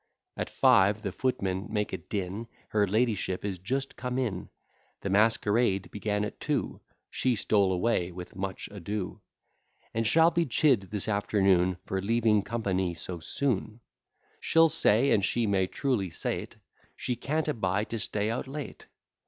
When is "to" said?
17.91-17.99